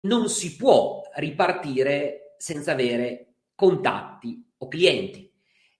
[0.00, 5.32] non si può ripartire senza avere contatti o clienti.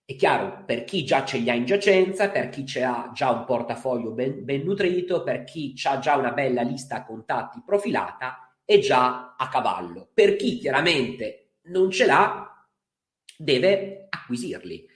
[0.03, 3.45] È chiaro, per chi già ce li ha in giacenza, per chi ha già un
[3.45, 9.35] portafoglio ben, ben nutrito, per chi ha già una bella lista contatti profilata, è già
[9.37, 10.09] a cavallo.
[10.13, 12.67] Per chi chiaramente non ce l'ha,
[13.37, 14.87] deve acquisirli.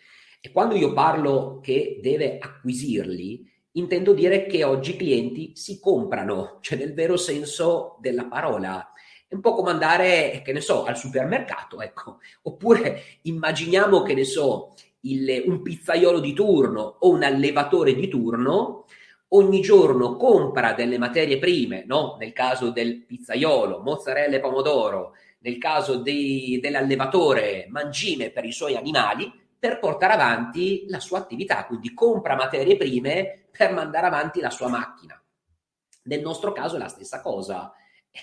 [0.41, 6.57] E quando io parlo che deve acquisirli, intendo dire che oggi i clienti si comprano,
[6.61, 8.92] cioè nel vero senso della parola.
[9.33, 12.19] È un po' come andare, che ne so, al supermercato, ecco.
[12.43, 18.85] Oppure immaginiamo, che ne so, il, un pizzaiolo di turno o un allevatore di turno
[19.29, 22.15] ogni giorno compra delle materie prime, no?
[22.19, 28.75] nel caso del pizzaiolo, mozzarella e pomodoro, nel caso dei, dell'allevatore, mangime per i suoi
[28.75, 34.51] animali, per portare avanti la sua attività, quindi compra materie prime per mandare avanti la
[34.51, 35.19] sua macchina.
[36.03, 37.73] Nel nostro caso è la stessa cosa.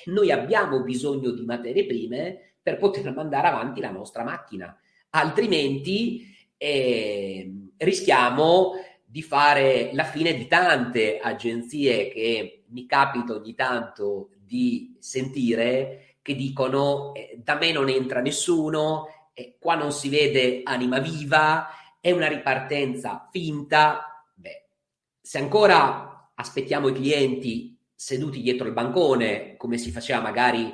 [0.06, 4.78] Noi abbiamo bisogno di materie prime per poter mandare avanti la nostra macchina,
[5.10, 8.72] altrimenti eh, rischiamo
[9.04, 16.36] di fare la fine di tante agenzie che mi capita ogni tanto di sentire che
[16.36, 21.68] dicono eh, da me non entra nessuno, eh, qua non si vede anima viva,
[22.00, 24.24] è una ripartenza finta.
[24.34, 24.68] Beh,
[25.20, 30.72] se ancora aspettiamo i clienti seduti dietro il bancone, come si faceva magari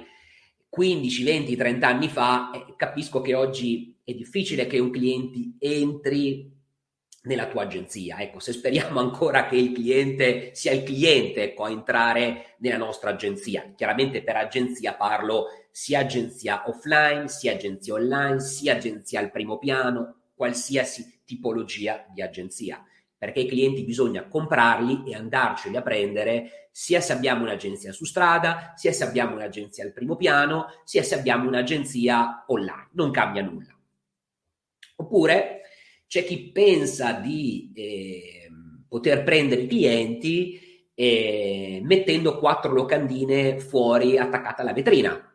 [0.68, 6.48] 15, 20, 30 anni fa, capisco che oggi è difficile che un cliente entri
[7.22, 8.20] nella tua agenzia.
[8.20, 13.10] Ecco, se speriamo ancora che il cliente sia il cliente ecco, a entrare nella nostra
[13.10, 13.72] agenzia.
[13.74, 20.26] Chiaramente per agenzia parlo sia agenzia offline, sia agenzia online, sia agenzia al primo piano,
[20.32, 22.84] qualsiasi tipologia di agenzia.
[23.18, 28.74] Perché i clienti bisogna comprarli e andarceli a prendere sia se abbiamo un'agenzia su strada,
[28.76, 32.88] sia se abbiamo un'agenzia al primo piano, sia se abbiamo un'agenzia online.
[32.92, 33.74] Non cambia nulla.
[34.96, 35.62] Oppure
[36.06, 38.50] c'è chi pensa di eh,
[38.88, 45.34] poter prendere i clienti eh, mettendo quattro locandine fuori attaccate alla vetrina.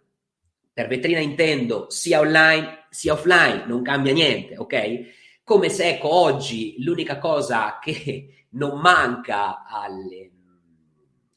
[0.74, 5.21] Per vetrina intendo sia online sia offline, non cambia niente, ok?
[5.44, 10.32] Come se ecco oggi l'unica cosa che non manca alle,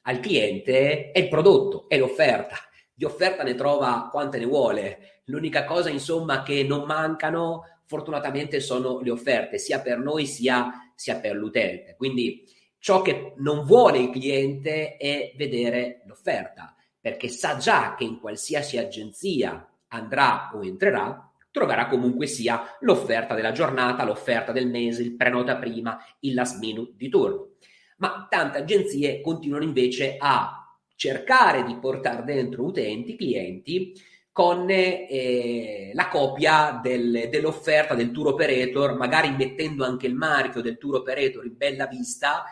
[0.03, 2.57] al cliente è il prodotto, è l'offerta.
[2.93, 5.23] Di offerta ne trova quante ne vuole.
[5.25, 11.19] L'unica cosa, insomma, che non mancano fortunatamente sono le offerte sia per noi sia, sia
[11.19, 11.95] per l'utente.
[11.97, 12.45] Quindi
[12.79, 18.79] ciò che non vuole il cliente è vedere l'offerta, perché sa già che in qualsiasi
[18.79, 21.24] agenzia andrà o entrerà,
[21.55, 26.95] troverà comunque sia l'offerta della giornata, l'offerta del mese, il prenota prima, il last minute
[26.97, 27.51] di turno.
[27.99, 33.93] Ma tante agenzie continuano invece a cercare di portare dentro utenti, clienti,
[34.33, 40.77] con eh, la copia del, dell'offerta del tour operator, magari mettendo anche il marchio del
[40.77, 42.43] tour operator in bella vista,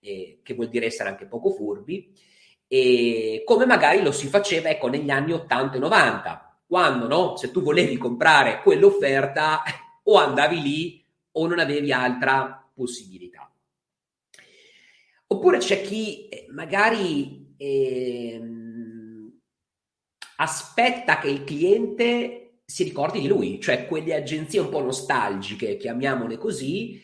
[0.00, 2.12] eh, che vuol dire essere anche poco furbi,
[2.66, 7.50] e come magari lo si faceva ecco, negli anni 80 e 90, quando no, se
[7.50, 9.62] tu volevi comprare quell'offerta
[10.04, 13.50] o andavi lì o non avevi altra possibilità.
[15.26, 17.54] Oppure c'è chi eh, magari...
[17.56, 18.42] Eh,
[20.40, 26.36] aspetta che il cliente si ricordi di lui, cioè quelle agenzie un po' nostalgiche, chiamiamole
[26.36, 27.02] così,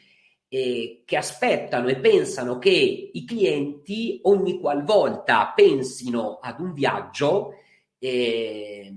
[0.49, 7.55] eh, che aspettano e pensano che i clienti ogni qualvolta pensino ad un viaggio,
[7.99, 8.93] eh,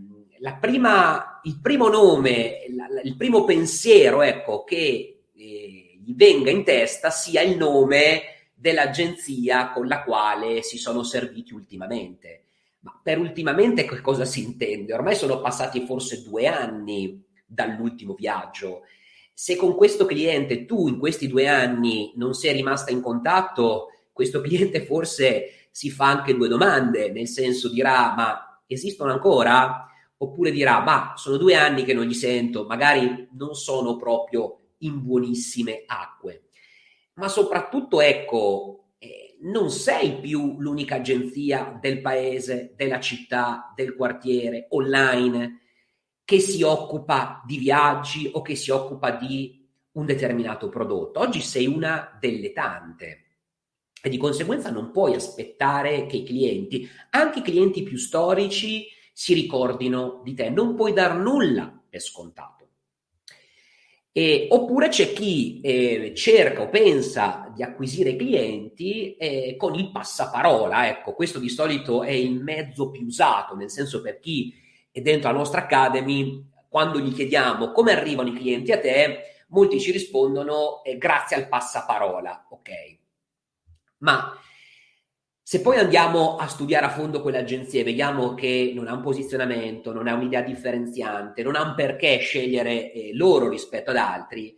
[0.56, 7.10] prima, il primo nome, la, il primo pensiero ecco, che eh, gli venga in testa
[7.10, 8.22] sia il nome
[8.54, 12.44] dell'agenzia con la quale si sono serviti ultimamente.
[12.80, 14.94] Ma per ultimamente che cosa si intende?
[14.94, 18.84] Ormai sono passati forse due anni dall'ultimo viaggio.
[19.34, 24.42] Se con questo cliente tu in questi due anni non sei rimasta in contatto, questo
[24.42, 29.88] cliente forse si fa anche due domande, nel senso dirà ma esistono ancora?
[30.18, 35.04] Oppure dirà ma sono due anni che non li sento, magari non sono proprio in
[35.04, 36.50] buonissime acque.
[37.14, 38.90] Ma soprattutto ecco,
[39.42, 45.62] non sei più l'unica agenzia del paese, della città, del quartiere, online,
[46.24, 51.20] che si occupa di viaggi o che si occupa di un determinato prodotto.
[51.20, 53.24] Oggi sei una delle tante
[54.02, 58.88] e di conseguenza non puoi aspettare che i clienti, anche i clienti più storici,
[59.18, 60.52] si ricordino di te.
[60.52, 62.68] Non puoi dar nulla per scontato.
[64.12, 70.88] E, oppure c'è chi eh, cerca o pensa di acquisire clienti eh, con il passaparola.
[70.90, 74.54] Ecco, questo di solito è il mezzo più usato, nel senso per chi
[74.92, 79.80] è dentro la nostra Academy, quando gli chiediamo come arrivano i clienti a te, molti
[79.80, 82.70] ci rispondono eh, grazie al passaparola, ok?
[83.98, 84.40] Ma
[85.48, 89.94] se poi andiamo a studiare a fondo quelle agenzie, vediamo che non ha un posizionamento,
[89.94, 94.58] non ha un'idea differenziante, non ha un perché scegliere eh, loro rispetto ad altri,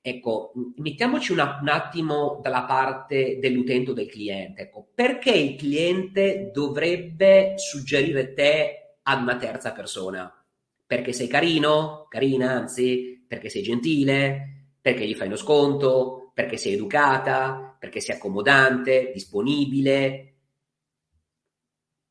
[0.00, 4.62] ecco, mettiamoci una, un attimo dalla parte dell'utente o del cliente.
[4.62, 10.42] Ecco, perché il cliente dovrebbe suggerire te ad una terza persona?
[10.86, 16.72] Perché sei carino, carina, anzi, perché sei gentile, perché gli fai uno sconto, perché sei
[16.72, 20.29] educata, perché sei accomodante, disponibile,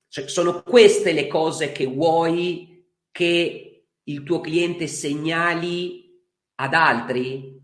[0.09, 6.19] cioè, sono queste le cose che vuoi che il tuo cliente segnali
[6.56, 7.61] ad altri?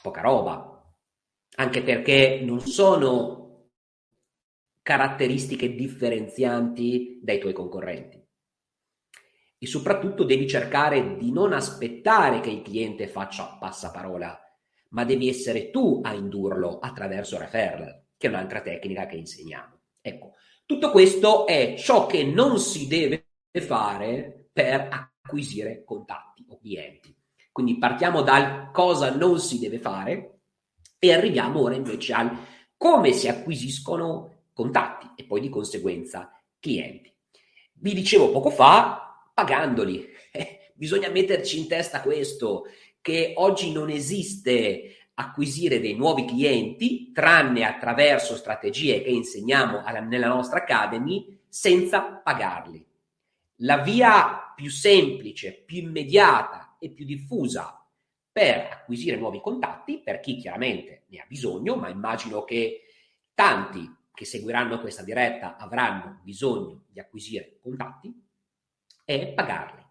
[0.00, 0.94] Poca roba,
[1.56, 3.70] anche perché non sono
[4.80, 8.24] caratteristiche differenzianti dai tuoi concorrenti.
[9.58, 14.40] E soprattutto devi cercare di non aspettare che il cliente faccia passaparola,
[14.90, 19.80] ma devi essere tu a indurlo attraverso referral, che è un'altra tecnica che insegniamo.
[20.00, 20.34] Ecco,
[20.68, 27.16] tutto questo è ciò che non si deve fare per acquisire contatti o clienti.
[27.50, 30.40] Quindi partiamo dal cosa non si deve fare
[30.98, 32.38] e arriviamo ora invece al
[32.76, 37.10] come si acquisiscono contatti e poi di conseguenza clienti.
[37.72, 40.06] Vi dicevo poco fa, pagandoli.
[40.30, 42.64] Eh, bisogna metterci in testa questo,
[43.00, 50.28] che oggi non esiste acquisire dei nuovi clienti, tranne attraverso strategie che insegniamo alla, nella
[50.28, 52.86] nostra Academy, senza pagarli.
[53.62, 57.84] La via più semplice, più immediata e più diffusa
[58.30, 62.84] per acquisire nuovi contatti, per chi chiaramente ne ha bisogno, ma immagino che
[63.34, 68.12] tanti che seguiranno questa diretta avranno bisogno di acquisire contatti,
[69.04, 69.84] è pagarli.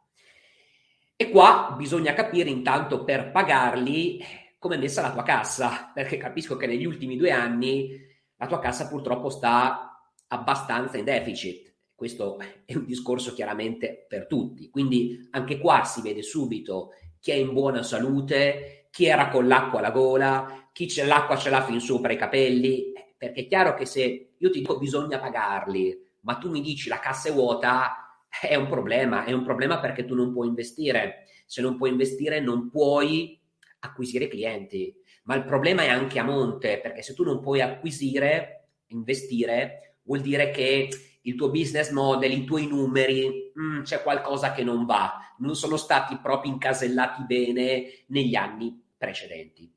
[1.17, 6.55] E qua bisogna capire intanto per pagarli come è messa la tua cassa, perché capisco
[6.57, 7.89] che negli ultimi due anni
[8.35, 11.75] la tua cassa purtroppo sta abbastanza in deficit.
[11.93, 17.35] Questo è un discorso chiaramente per tutti, quindi anche qua si vede subito chi è
[17.35, 21.79] in buona salute, chi era con l'acqua alla gola, chi c'è l'acqua ce l'ha fin
[21.79, 26.51] sopra i capelli, perché è chiaro che se io ti dico bisogna pagarli, ma tu
[26.51, 30.31] mi dici la cassa è vuota, è un problema, è un problema perché tu non
[30.31, 31.25] puoi investire.
[31.47, 33.39] Se non puoi investire non puoi
[33.79, 34.93] acquisire clienti,
[35.23, 40.21] ma il problema è anche a monte, perché se tu non puoi acquisire, investire, vuol
[40.21, 40.89] dire che
[41.21, 45.55] il tuo business model, i tuoi numeri, mh, mm, c'è qualcosa che non va, non
[45.55, 49.69] sono stati proprio incasellati bene negli anni precedenti.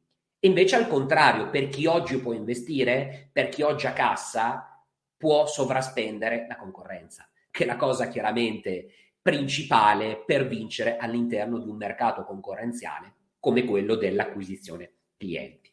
[0.42, 4.82] Invece al contrario, per chi oggi può investire, per chi oggi ha cassa,
[5.16, 8.86] può sovraspendere la concorrenza, che è la cosa chiaramente
[9.20, 15.72] principale per vincere all'interno di un mercato concorrenziale come quello dell'acquisizione clienti.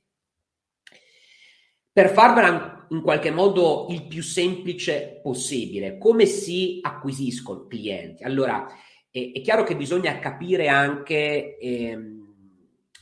[1.91, 8.23] Per farvela in qualche modo il più semplice possibile, come si acquisiscono clienti?
[8.23, 8.65] Allora,
[9.09, 12.17] è, è chiaro che bisogna capire anche ehm,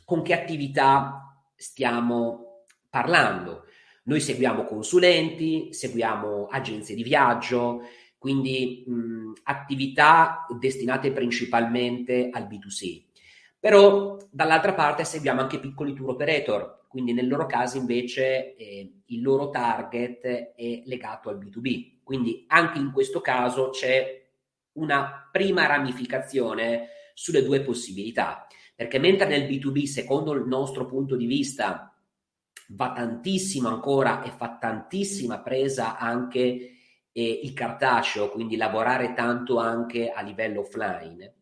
[0.06, 3.66] con che attività stiamo parlando.
[4.04, 7.82] Noi seguiamo consulenti, seguiamo agenzie di viaggio,
[8.18, 13.05] quindi mh, attività destinate principalmente al B2C.
[13.66, 19.22] Però dall'altra parte seguiamo anche piccoli tour operator, quindi nel loro caso invece eh, il
[19.24, 22.04] loro target è legato al B2B.
[22.04, 24.24] Quindi anche in questo caso c'è
[24.74, 28.46] una prima ramificazione sulle due possibilità,
[28.76, 31.92] perché mentre nel B2B, secondo il nostro punto di vista,
[32.68, 36.70] va tantissimo ancora e fa tantissima presa anche
[37.12, 41.34] eh, il cartaceo, quindi lavorare tanto anche a livello offline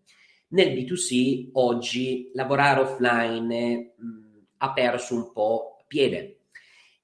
[0.54, 6.40] nel B2C oggi lavorare offline mh, ha perso un po' piede.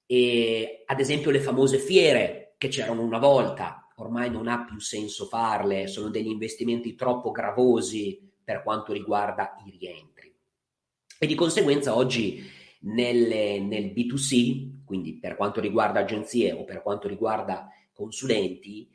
[0.05, 5.25] E, ad esempio le famose fiere che c'erano una volta, ormai non ha più senso
[5.25, 10.33] farle, sono degli investimenti troppo gravosi per quanto riguarda i rientri.
[11.17, 12.41] E di conseguenza oggi
[12.81, 18.89] nel, nel B2C, quindi per quanto riguarda agenzie o per quanto riguarda consulenti,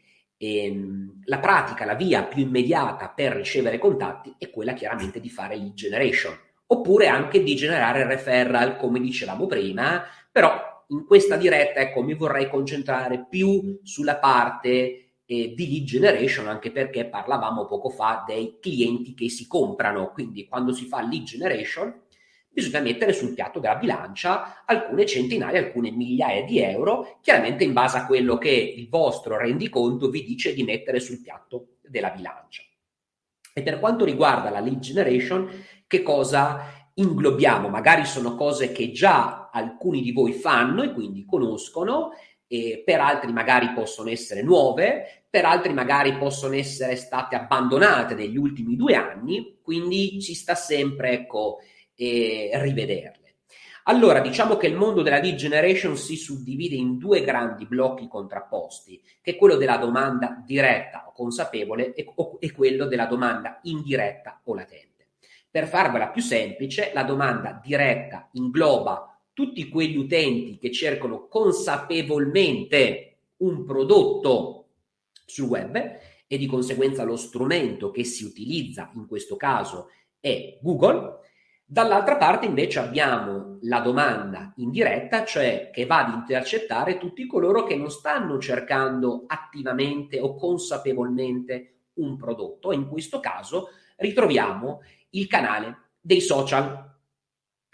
[0.45, 5.57] ehm, la pratica, la via più immediata per ricevere contatti è quella chiaramente di fare
[5.57, 12.03] lead generation, oppure anche di generare referral, come dicevamo prima, però in questa diretta ecco,
[12.03, 18.25] mi vorrei concentrare più sulla parte eh, di lead generation, anche perché parlavamo poco fa
[18.27, 22.03] dei clienti che si comprano, quindi quando si fa lead generation
[22.54, 27.99] bisogna mettere sul piatto della bilancia alcune centinaia, alcune migliaia di euro, chiaramente in base
[27.99, 32.62] a quello che il vostro rendiconto vi dice di mettere sul piatto della bilancia.
[33.52, 35.50] E per quanto riguarda la lead generation,
[35.87, 37.68] che cosa inglobiamo?
[37.68, 42.12] Magari sono cose che già alcuni di voi fanno e quindi conoscono,
[42.46, 48.37] e per altri magari possono essere nuove, per altri magari possono essere state abbandonate negli
[48.37, 51.58] ultimi due anni, quindi ci sta sempre, ecco,
[51.95, 53.25] e rivederle.
[53.87, 59.03] Allora, diciamo che il mondo della lead generation si suddivide in due grandi blocchi contrapposti,
[59.21, 64.41] che è quello della domanda diretta o consapevole e, o, e quello della domanda indiretta
[64.45, 65.09] o latente.
[65.51, 73.65] Per farvela più semplice, la domanda diretta ingloba tutti quegli utenti che cercano consapevolmente un
[73.65, 74.69] prodotto
[75.27, 81.19] sul web e di conseguenza lo strumento che si utilizza in questo caso è Google
[81.66, 87.75] Dall'altra parte invece abbiamo la domanda indiretta, cioè che va ad intercettare tutti coloro che
[87.75, 95.92] non stanno cercando attivamente o consapevolmente un prodotto e in questo caso ritroviamo il canale
[96.00, 96.92] dei social.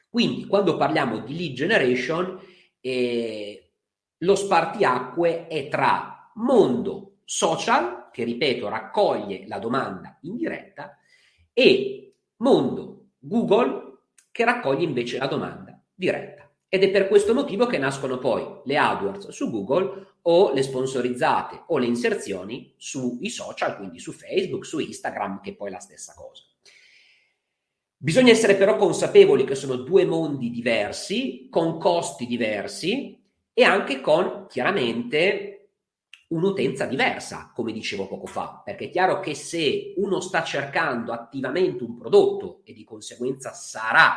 [0.09, 2.39] Quindi quando parliamo di lead generation
[2.81, 3.73] eh,
[4.19, 10.97] lo spartiacque è tra mondo social, che ripeto raccoglie la domanda indiretta,
[11.53, 13.99] e mondo Google
[14.33, 16.51] che raccoglie invece la domanda diretta.
[16.69, 21.65] Ed è per questo motivo che nascono poi le AdWords su Google o le sponsorizzate
[21.67, 26.15] o le inserzioni sui social, quindi su Facebook, su Instagram, che è poi la stessa
[26.15, 26.45] cosa.
[27.97, 33.21] Bisogna essere però consapevoli che sono due mondi diversi, con costi diversi
[33.53, 35.60] e anche con chiaramente
[36.31, 41.83] un'utenza diversa, come dicevo poco fa, perché è chiaro che se uno sta cercando attivamente
[41.83, 44.17] un prodotto e di conseguenza sarà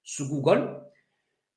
[0.00, 0.90] su Google,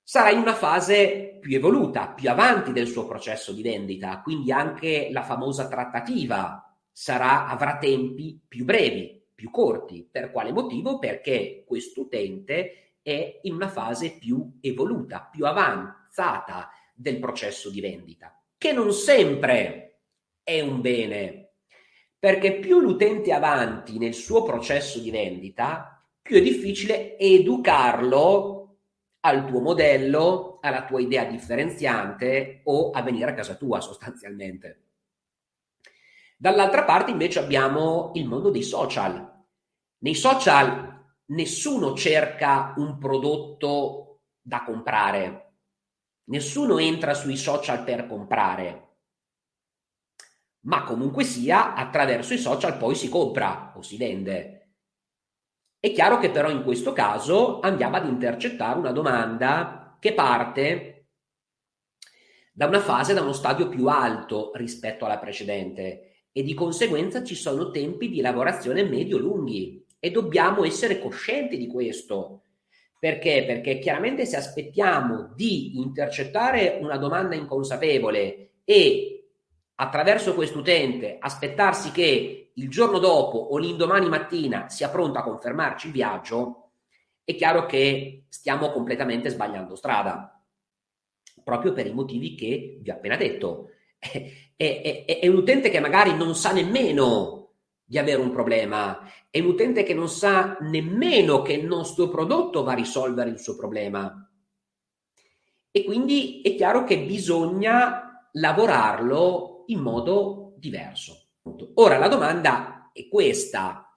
[0.02, 5.10] sarà in una fase più evoluta, più avanti del suo processo di vendita, quindi anche
[5.12, 10.08] la famosa trattativa sarà, avrà tempi più brevi, più corti.
[10.10, 11.00] Per quale motivo?
[11.00, 18.74] Perché quest'utente è in una fase più evoluta, più avanzata del processo di vendita che
[18.74, 20.00] non sempre
[20.42, 21.52] è un bene,
[22.18, 28.78] perché più l'utente è avanti nel suo processo di vendita, più è difficile educarlo
[29.20, 34.86] al tuo modello, alla tua idea differenziante o a venire a casa tua sostanzialmente.
[36.36, 39.44] Dall'altra parte invece abbiamo il mondo dei social.
[40.00, 45.45] Nei social nessuno cerca un prodotto da comprare,
[46.28, 48.86] Nessuno entra sui social per comprare,
[50.62, 54.56] ma comunque sia attraverso i social poi si compra o si vende.
[55.80, 61.10] È chiaro che però in questo caso andiamo ad intercettare una domanda che parte
[62.52, 67.36] da una fase, da uno stadio più alto rispetto alla precedente e di conseguenza ci
[67.36, 72.45] sono tempi di lavorazione medio-lunghi e dobbiamo essere coscienti di questo.
[73.06, 73.44] Perché?
[73.46, 79.28] Perché chiaramente se aspettiamo di intercettare una domanda inconsapevole e
[79.76, 85.94] attraverso quest'utente aspettarsi che il giorno dopo o l'indomani mattina sia pronto a confermarci il
[85.94, 86.72] viaggio,
[87.24, 90.44] è chiaro che stiamo completamente sbagliando strada,
[91.44, 93.70] proprio per i motivi che vi ho appena detto.
[94.58, 97.35] È, è, è, è un utente che magari non sa nemmeno
[97.86, 102.64] di avere un problema, è un utente che non sa nemmeno che il nostro prodotto
[102.64, 104.28] va a risolvere il suo problema.
[105.70, 111.28] E quindi è chiaro che bisogna lavorarlo in modo diverso.
[111.76, 113.96] Ora la domanda è questa.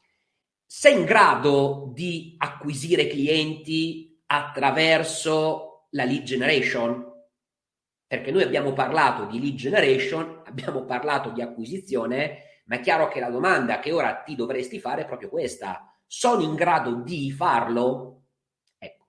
[0.66, 7.06] Sei in grado di acquisire clienti attraverso la lead generation?
[8.06, 13.18] Perché noi abbiamo parlato di lead generation, abbiamo parlato di acquisizione, ma è chiaro che
[13.18, 15.90] la domanda che ora ti dovresti fare è proprio questa.
[16.06, 18.24] Sono in grado di farlo?
[18.76, 19.06] Ecco.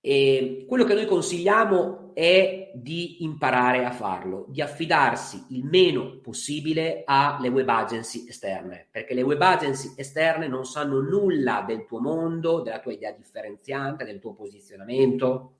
[0.00, 7.02] E quello che noi consigliamo è di imparare a farlo, di affidarsi il meno possibile
[7.04, 12.60] alle web agency esterne, perché le web agency esterne non sanno nulla del tuo mondo,
[12.60, 15.56] della tua idea differenziante, del tuo posizionamento,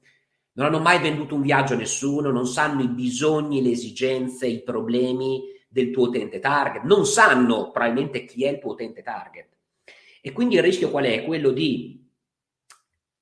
[0.53, 4.63] non hanno mai venduto un viaggio a nessuno, non sanno i bisogni, le esigenze, i
[4.63, 9.49] problemi del tuo utente target, non sanno probabilmente chi è il tuo utente target.
[10.21, 11.25] E quindi il rischio qual è?
[11.25, 12.09] Quello di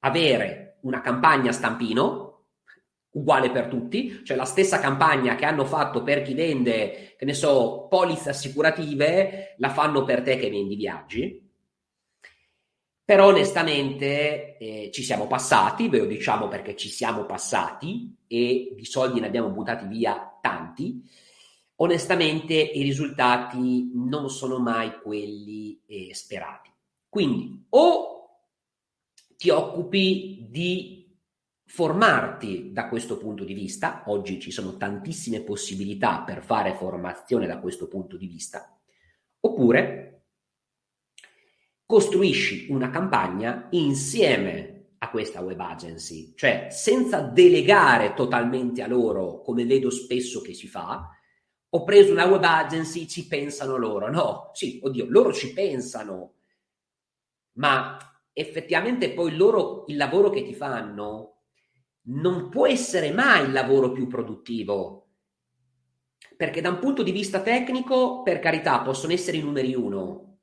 [0.00, 2.26] avere una campagna stampino,
[3.12, 7.34] uguale per tutti, cioè la stessa campagna che hanno fatto per chi vende, che ne
[7.34, 11.48] so, polizze assicurative, la fanno per te che vendi viaggi.
[13.04, 18.84] Però onestamente eh, ci siamo passati, ve lo diciamo perché ci siamo passati e di
[18.84, 21.02] soldi ne abbiamo buttati via tanti.
[21.82, 26.70] Onestamente i risultati non sono mai quelli eh, sperati.
[27.08, 28.10] Quindi o
[29.36, 31.00] ti occupi di
[31.64, 37.58] formarti da questo punto di vista, oggi ci sono tantissime possibilità per fare formazione da
[37.60, 38.78] questo punto di vista,
[39.40, 40.24] oppure
[41.86, 49.64] costruisci una campagna insieme a questa web agency, cioè senza delegare totalmente a loro, come
[49.64, 51.08] vedo spesso che si fa,
[51.72, 54.10] ho preso una web agency, ci pensano loro.
[54.10, 56.34] No, sì, oddio, loro ci pensano,
[57.54, 57.96] ma
[58.32, 61.42] effettivamente poi loro il lavoro che ti fanno
[62.02, 64.96] non può essere mai il lavoro più produttivo.
[66.36, 70.38] Perché da un punto di vista tecnico, per carità, possono essere i numeri uno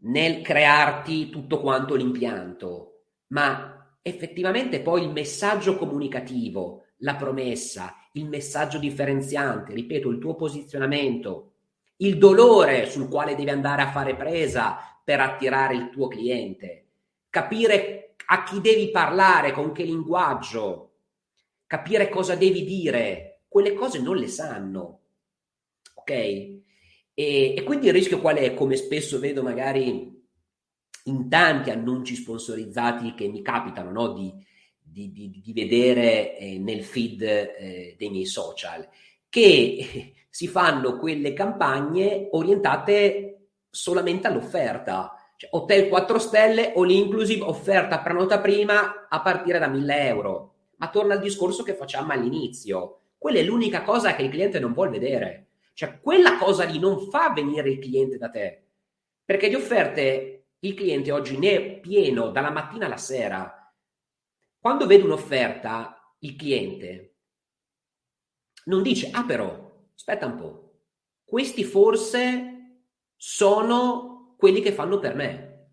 [0.00, 8.78] nel crearti tutto quanto l'impianto, ma effettivamente poi il messaggio comunicativo, la promessa, il messaggio
[8.78, 11.52] differenziante, ripeto, il tuo posizionamento,
[11.96, 16.86] il dolore sul quale devi andare a fare presa per attirare il tuo cliente,
[17.30, 20.92] capire a chi devi parlare, con che linguaggio,
[21.66, 25.00] capire cosa devi dire, quelle cose non le sanno.
[25.94, 26.10] Ok?
[26.10, 26.60] E,
[27.14, 28.54] e quindi il rischio qual è?
[28.54, 30.16] Come spesso vedo magari
[31.04, 34.12] in tanti annunci sponsorizzati che mi capitano no?
[34.12, 34.32] di,
[34.90, 38.88] di, di, di, vedere eh, nel feed eh, dei miei social,
[39.28, 48.00] che si fanno quelle campagne orientate solamente all'offerta cioè, hotel 4 stelle, all inclusive, offerta
[48.00, 50.54] prenota prima a partire da 1000 euro.
[50.78, 53.02] Ma torna al discorso che facciamo all'inizio.
[53.16, 55.46] Quella è l'unica cosa che il cliente non vuole vedere.
[55.74, 58.62] Cioè, quella cosa lì non fa venire il cliente da te.
[59.24, 63.57] Perché di offerte il cliente oggi ne è pieno dalla mattina alla sera.
[64.68, 67.14] Quando vede un'offerta, il cliente
[68.64, 70.80] non dice, ah però, aspetta un po',
[71.24, 72.82] questi forse
[73.16, 75.70] sono quelli che fanno per me.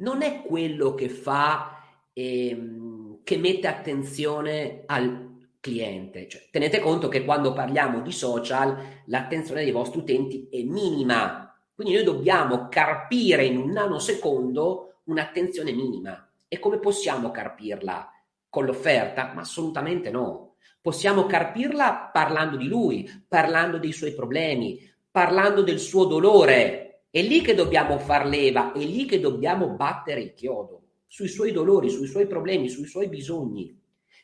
[0.00, 6.28] Non è quello che fa, ehm, che mette attenzione al cliente.
[6.28, 11.94] Cioè, tenete conto che quando parliamo di social l'attenzione dei vostri utenti è minima, quindi
[11.94, 16.29] noi dobbiamo carpire in un nanosecondo un'attenzione minima.
[16.52, 18.10] E come possiamo carpirla?
[18.48, 19.30] Con l'offerta?
[19.32, 20.56] Ma assolutamente no.
[20.80, 27.40] Possiamo carpirla parlando di lui, parlando dei suoi problemi, parlando del suo dolore, è lì
[27.40, 32.08] che dobbiamo far leva, è lì che dobbiamo battere il chiodo, sui suoi dolori, sui
[32.08, 33.80] suoi problemi, sui suoi bisogni,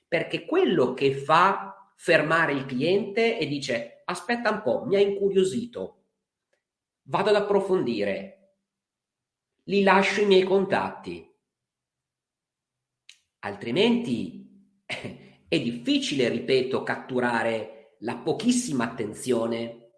[0.08, 6.02] perché quello che fa fermare il cliente e dice aspetta un po', mi ha incuriosito,
[7.02, 8.54] vado ad approfondire,
[9.62, 11.32] gli lascio i miei contatti.
[13.46, 14.44] Altrimenti
[15.48, 19.90] è difficile, ripeto, catturare la pochissima attenzione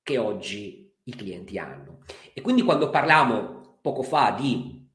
[0.00, 2.04] che oggi i clienti hanno.
[2.32, 4.88] E quindi quando parliamo poco fa di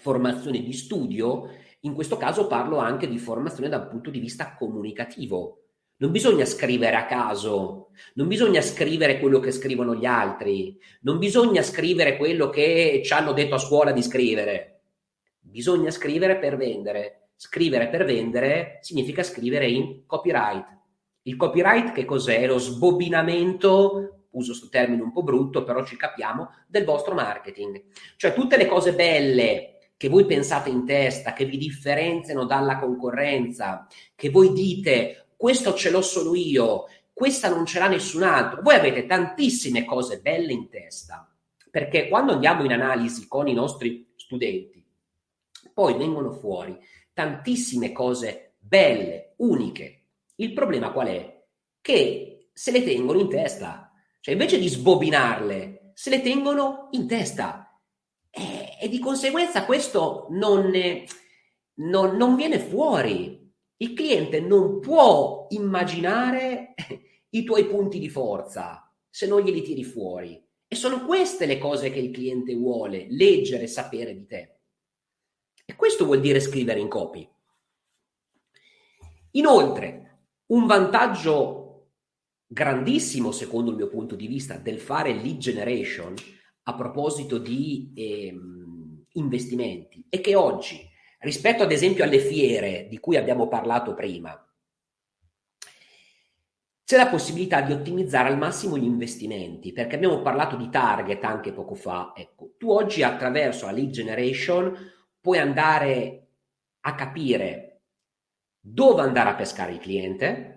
[0.00, 1.48] formazione di studio,
[1.80, 5.60] in questo caso parlo anche di formazione dal punto di vista comunicativo.
[5.96, 11.62] Non bisogna scrivere a caso, non bisogna scrivere quello che scrivono gli altri, non bisogna
[11.62, 14.71] scrivere quello che ci hanno detto a scuola di scrivere.
[15.42, 17.30] Bisogna scrivere per vendere.
[17.36, 20.64] Scrivere per vendere significa scrivere in copyright.
[21.22, 22.46] Il copyright che cos'è?
[22.46, 27.82] Lo sbobinamento uso questo termine un po' brutto, però ci capiamo, del vostro marketing.
[28.16, 33.86] Cioè tutte le cose belle che voi pensate in testa, che vi differenziano dalla concorrenza,
[34.14, 38.62] che voi dite questo ce l'ho solo io, questa non ce l'ha nessun altro.
[38.62, 41.28] Voi avete tantissime cose belle in testa,
[41.70, 44.81] perché quando andiamo in analisi con i nostri studenti,
[45.72, 46.78] poi vengono fuori
[47.12, 50.04] tantissime cose belle, uniche.
[50.36, 51.44] Il problema qual è?
[51.80, 57.76] Che se le tengono in testa cioè, invece di sbobinarle, se le tengono in testa.
[58.30, 60.70] E, e di conseguenza questo non,
[61.74, 63.52] non, non viene fuori.
[63.78, 66.74] Il cliente non può immaginare
[67.30, 70.40] i tuoi punti di forza se non glieli tiri fuori.
[70.68, 74.51] E sono queste le cose che il cliente vuole leggere e sapere di te.
[75.64, 77.28] E questo vuol dire scrivere in copy.
[79.32, 81.62] Inoltre, un vantaggio
[82.46, 86.14] grandissimo, secondo il mio punto di vista, del fare lead generation
[86.64, 90.86] a proposito di ehm, investimenti è che oggi,
[91.20, 94.36] rispetto ad esempio alle fiere di cui abbiamo parlato prima,
[96.84, 101.52] c'è la possibilità di ottimizzare al massimo gli investimenti, perché abbiamo parlato di target anche
[101.52, 102.12] poco fa.
[102.14, 104.76] Ecco, tu oggi attraverso la lead generation
[105.22, 106.26] puoi andare
[106.80, 107.80] a capire
[108.60, 110.48] dove andare a pescare il cliente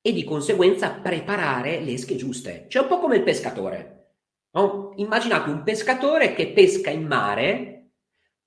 [0.00, 2.66] e di conseguenza preparare le esche giuste.
[2.68, 4.14] Cioè un po' come il pescatore.
[4.52, 4.92] No?
[4.96, 7.90] Immaginate un pescatore che pesca in mare,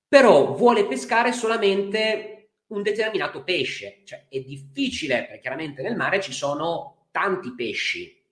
[0.08, 4.02] però vuole pescare solamente un determinato pesce.
[4.04, 8.24] Cioè, è difficile, perché chiaramente nel mare ci sono tanti pesci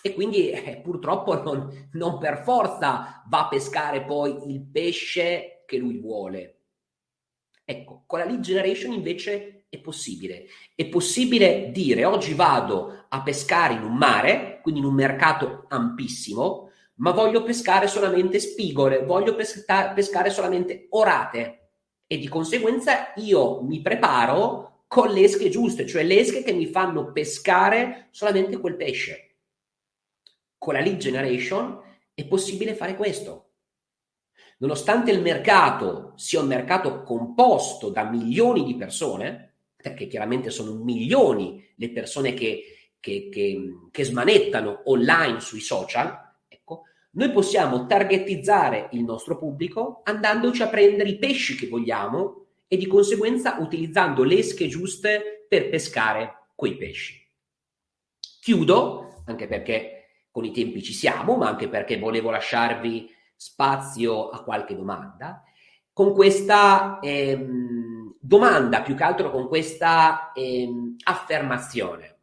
[0.00, 5.76] e quindi eh, purtroppo non, non per forza va a pescare poi il pesce che
[5.76, 6.58] lui vuole.
[7.64, 10.46] Ecco, con la lead generation invece è possibile.
[10.74, 16.70] È possibile dire oggi vado a pescare in un mare, quindi in un mercato ampissimo,
[16.96, 21.70] ma voglio pescare solamente spigole, voglio pesca- pescare solamente orate
[22.06, 26.66] e di conseguenza io mi preparo con le esche giuste, cioè le esche che mi
[26.66, 29.31] fanno pescare solamente quel pesce.
[30.62, 31.76] Con la lead generation
[32.14, 33.54] è possibile fare questo.
[34.58, 41.68] Nonostante il mercato sia un mercato composto da milioni di persone, perché chiaramente sono milioni
[41.74, 46.16] le persone che, che, che, che smanettano online sui social,
[47.14, 52.86] noi possiamo targetizzare il nostro pubblico andandoci a prendere i pesci che vogliamo e di
[52.86, 57.20] conseguenza utilizzando le esche giuste per pescare quei pesci.
[58.40, 60.01] Chiudo, anche perché
[60.32, 65.44] con i tempi ci siamo, ma anche perché volevo lasciarvi spazio a qualche domanda,
[65.92, 72.16] con questa ehm, domanda, più che altro con questa ehm, affermazione.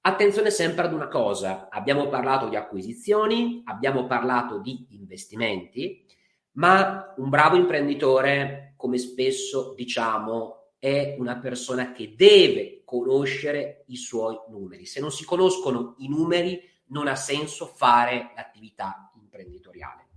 [0.00, 6.04] Attenzione sempre ad una cosa, abbiamo parlato di acquisizioni, abbiamo parlato di investimenti,
[6.52, 14.36] ma un bravo imprenditore, come spesso diciamo, è una persona che deve conoscere i suoi
[14.50, 14.84] numeri.
[14.84, 16.60] Se non si conoscono i numeri,
[16.94, 20.10] non ha senso fare l'attività imprenditoriale.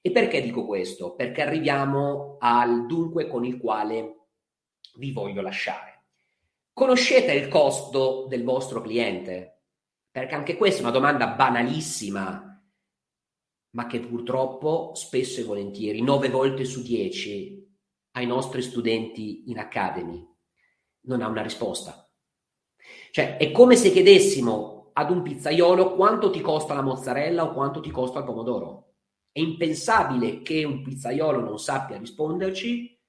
[0.00, 1.14] E perché dico questo?
[1.14, 4.28] Perché arriviamo al dunque con il quale
[4.96, 6.02] vi voglio lasciare.
[6.72, 9.62] Conoscete il costo del vostro cliente?
[10.10, 12.62] Perché anche questa è una domanda banalissima,
[13.70, 17.60] ma che purtroppo spesso e volentieri, nove volte su dieci,
[18.12, 20.24] ai nostri studenti in Academy
[21.06, 22.08] non ha una risposta.
[23.10, 27.80] Cioè, è come se chiedessimo ad un pizzaiolo quanto ti costa la mozzarella o quanto
[27.80, 28.92] ti costa il pomodoro.
[29.30, 33.00] È impensabile che un pizzaiolo non sappia risponderci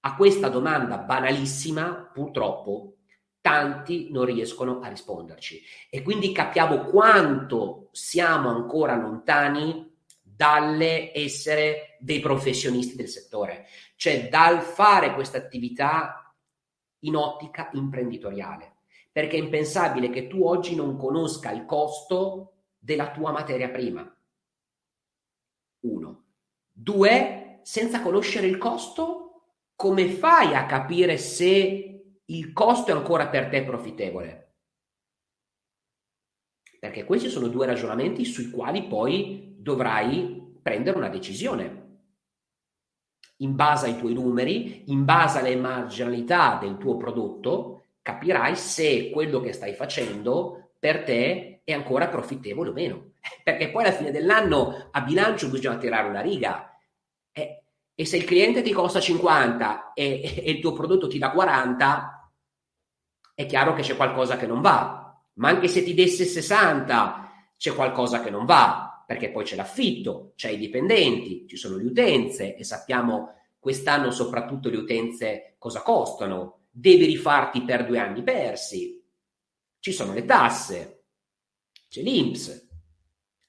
[0.00, 2.96] a questa domanda banalissima, purtroppo,
[3.40, 5.60] tanti non riescono a risponderci.
[5.90, 9.92] E quindi capiamo quanto siamo ancora lontani
[10.22, 13.66] dalle essere dei professionisti del settore,
[13.96, 16.34] cioè dal fare questa attività
[17.00, 18.73] in ottica imprenditoriale.
[19.14, 24.04] Perché è impensabile che tu oggi non conosca il costo della tua materia prima.
[25.82, 26.24] Uno.
[26.72, 33.48] Due, senza conoscere il costo, come fai a capire se il costo è ancora per
[33.50, 34.56] te profittevole.
[36.80, 41.82] Perché questi sono due ragionamenti sui quali poi dovrai prendere una decisione.
[43.36, 49.40] In base ai tuoi numeri, in base alle marginalità del tuo prodotto, capirai se quello
[49.40, 53.12] che stai facendo per te è ancora profittevole o meno.
[53.42, 56.70] Perché poi alla fine dell'anno a bilancio bisogna tirare una riga.
[57.32, 57.62] Eh,
[57.94, 62.30] e se il cliente ti costa 50 e, e il tuo prodotto ti dà 40,
[63.34, 65.18] è chiaro che c'è qualcosa che non va.
[65.36, 70.32] Ma anche se ti desse 60, c'è qualcosa che non va, perché poi c'è l'affitto,
[70.36, 76.63] c'è i dipendenti, ci sono le utenze e sappiamo quest'anno soprattutto le utenze cosa costano.
[76.76, 79.00] Devi rifarti per due anni persi.
[79.78, 81.04] Ci sono le tasse,
[81.88, 82.68] c'è l'INPS,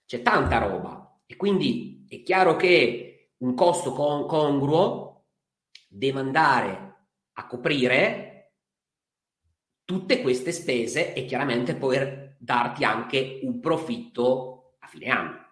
[0.05, 1.23] c'è tanta roba.
[1.25, 5.25] E quindi è chiaro che un costo con- congruo
[5.87, 8.53] deve andare a coprire
[9.83, 15.44] tutte queste spese e chiaramente poter darti anche un profitto a fine anno.